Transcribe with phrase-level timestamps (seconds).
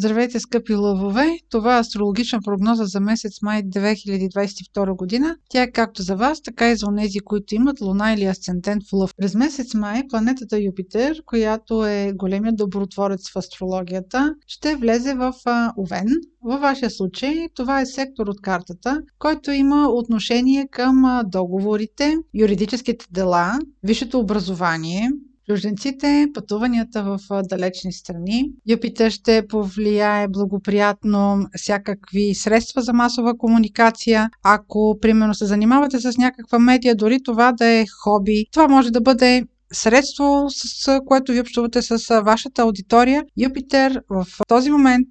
[0.00, 1.38] Здравейте, скъпи лъвове!
[1.50, 5.36] Това е астрологична прогноза за месец май 2022 година.
[5.50, 8.92] Тя е както за вас, така и за онези, които имат луна или асцендент в
[8.92, 9.14] лъв.
[9.16, 15.32] През месец май планетата Юпитер, която е големият добротворец в астрологията, ще влезе в
[15.78, 16.06] Овен.
[16.42, 23.58] Във вашия случай това е сектор от картата, който има отношение към договорите, юридическите дела,
[23.82, 25.10] висшето образование,
[25.48, 28.50] чужденците, пътуванията в далечни страни.
[28.66, 34.30] Юпитер ще повлияе благоприятно всякакви средства за масова комуникация.
[34.42, 39.00] Ако, примерно, се занимавате с някаква медия, дори това да е хоби, това може да
[39.00, 43.24] бъде средство, с което ви общувате с вашата аудитория.
[43.36, 45.08] Юпитер в този момент,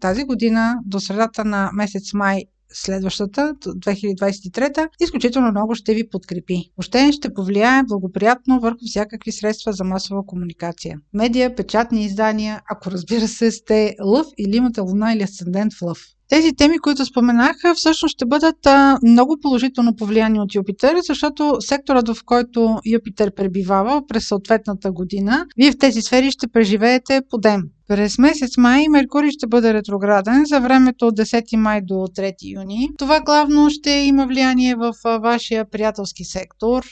[0.00, 6.70] тази година, до средата на месец май следващата, 2023, изключително много ще ви подкрепи.
[6.76, 10.98] Въобще ще повлияе благоприятно върху всякакви средства за масова комуникация.
[11.14, 15.98] Медия, печатни издания, ако разбира се сте лъв или имате луна или асцендент в лъв.
[16.28, 22.08] Тези теми, които споменах, всъщност ще бъдат а, много положително повлияни от Юпитер, защото секторът,
[22.08, 27.62] в който Юпитер пребивава през съответната година, вие в тези сфери ще преживеете подем.
[27.88, 32.88] През месец май Меркурий ще бъде ретрограден за времето от 10 май до 3 юни.
[32.98, 36.84] Това главно ще има влияние в вашия приятелски сектор,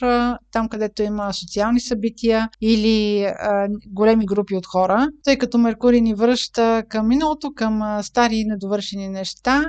[0.53, 3.27] там където има социални събития или
[3.87, 9.65] големи групи от хора, тъй като Меркурий ни връща към миналото, към стари недовършени неща.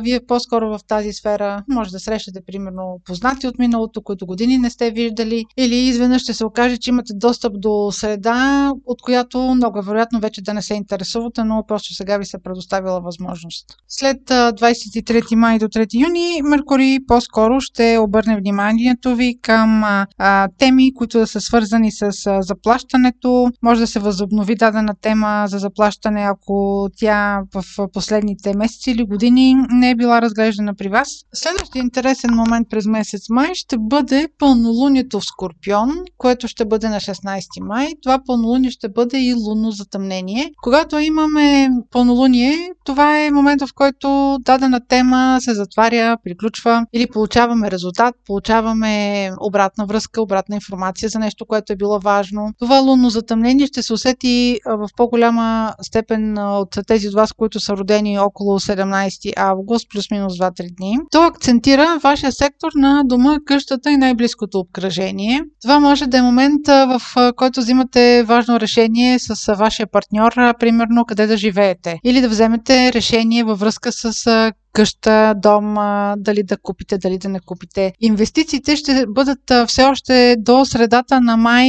[0.00, 4.70] Вие по-скоро в тази сфера може да срещате примерно познати от миналото, които години не
[4.70, 9.82] сте виждали или изведнъж ще се окаже, че имате достъп до среда, от която много
[9.82, 13.66] вероятно вече да не се интересувате, но просто сега ви се предоставила възможност.
[13.88, 20.94] След 23 май до 3 юни Меркурий по-скоро ще обърне вниманието ви към а, теми,
[20.94, 23.50] които да са свързани с а, заплащането.
[23.62, 29.56] Може да се възобнови дадена тема за заплащане, ако тя в последните месеци или години
[29.70, 31.08] не е била разглеждана при вас.
[31.34, 37.00] Следващия интересен момент през месец май ще бъде пълнолунието в Скорпион, което ще бъде на
[37.00, 37.88] 16 май.
[38.02, 44.38] Това пълнолуние ще бъде и лунно затъмнение, когато имаме пълнолуние, това е момент, в който
[44.40, 51.46] дадена тема се затваря, приключва или получаваме резултат, получаваме обратна връзка, обратна информация за нещо,
[51.46, 52.52] което е било важно.
[52.58, 57.76] Това лунно затъмнение ще се усети в по-голяма степен от тези от вас, които са
[57.76, 60.98] родени около 17 август, плюс-минус 2-3 дни.
[61.10, 65.42] То акцентира вашия сектор на дома, къщата и най-близкото обкръжение.
[65.62, 67.02] Това може да е момент, в
[67.36, 71.98] който взимате важно решение с вашия партньор, примерно къде да живеете.
[72.04, 75.74] Или да вземете решение във връзка с къща, дом,
[76.18, 77.92] дали да купите, дали да не купите.
[78.00, 81.66] Инвестициите ще бъдат все още до средата на май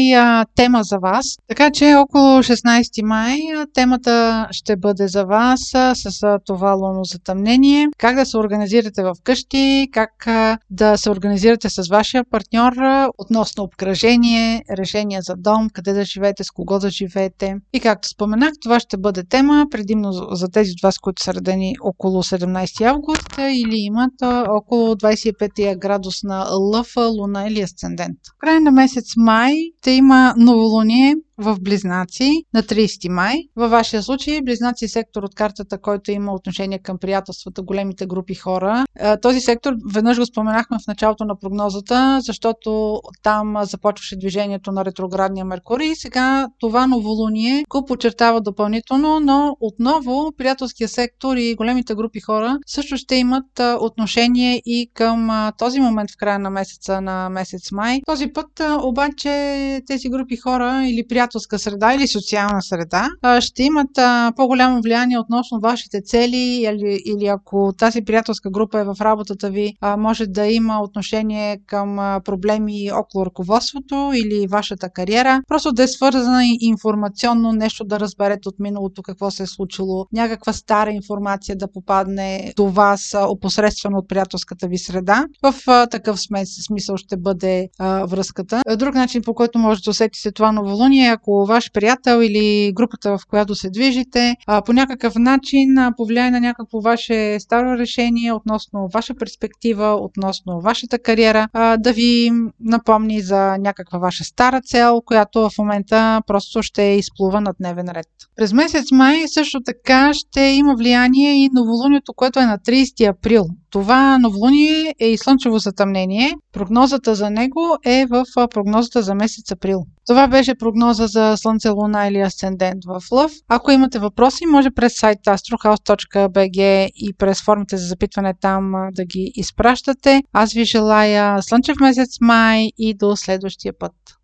[0.55, 1.25] тема за вас.
[1.47, 3.37] Така че около 16 май
[3.73, 5.59] темата ще бъде за вас
[5.93, 7.87] с това луно затъмнение.
[7.97, 10.27] Как да се организирате в къщи, как
[10.69, 12.73] да се организирате с вашия партньор
[13.17, 17.55] относно обкръжение, решение за дом, къде да живеете, с кого да живеете.
[17.73, 21.75] И както споменах, това ще бъде тема предимно за тези от вас, които са родени
[21.81, 24.13] около 17 август или имат
[24.49, 28.17] около 25 градус на лъв, луна или асцендент.
[28.35, 33.37] В края на месец май ще има новолуние в Близнаци на 30 май.
[33.55, 38.35] Във вашия случай Близнаци е сектор от картата, който има отношение към приятелствата, големите групи
[38.35, 38.85] хора.
[39.21, 45.45] Този сектор веднъж го споменахме в началото на прогнозата, защото там започваше движението на ретроградния
[45.45, 52.57] Меркурий сега това новолуние го подчертава допълнително, но отново приятелския сектор и големите групи хора
[52.65, 53.45] също ще имат
[53.79, 57.99] отношение и към този момент в края на месеца на месец май.
[58.05, 58.47] Този път
[58.83, 63.09] обаче тези групи хора или приятелски приятелска среда или социална среда,
[63.39, 63.89] ще имат
[64.35, 69.73] по-голямо влияние относно вашите цели или, или ако тази приятелска група е в работата ви,
[69.97, 75.41] може да има отношение към проблеми около ръководството или вашата кариера.
[75.47, 80.53] Просто да е свързана информационно нещо да разберете от миналото какво се е случило, някаква
[80.53, 85.25] стара информация да попадне до вас опосредствено от приятелската ви среда.
[85.41, 85.55] В
[85.91, 86.19] такъв
[86.67, 87.67] смисъл ще бъде
[88.07, 88.61] връзката.
[88.77, 93.27] Друг начин, по който може да усетите това новолуние, ако ваш приятел или групата, в
[93.29, 94.35] която се движите,
[94.65, 101.47] по някакъв начин повлияе на някакво ваше старо решение относно ваша перспектива, относно вашата кариера,
[101.79, 107.53] да ви напомни за някаква ваша стара цел, която в момента просто ще изплува на
[107.59, 108.07] дневен ред.
[108.35, 113.45] През месец май също така ще има влияние и новолунието, което е на 30 април
[113.71, 116.33] Това новолуние е и слънчево затъмнение.
[116.53, 119.83] Прогнозата за него е в прогнозата за месец април.
[120.07, 123.31] Това беше прогноза за Слънце, Луна или Асцендент в Лъв.
[123.47, 129.31] Ако имате въпроси, може през сайта astrohouse.bg и през формите за запитване там да ги
[129.35, 130.23] изпращате.
[130.33, 133.93] Аз ви желая слънчев месец май и до следващия път.